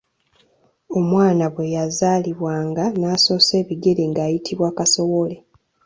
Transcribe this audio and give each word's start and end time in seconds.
Omwana 0.97 1.45
bwe 1.53 1.65
yazaalibwanga 1.75 2.83
n’asoosa 2.99 3.53
ebigere 3.61 4.03
ng’ayitibwa 4.09 4.69
kasowole. 4.77 5.37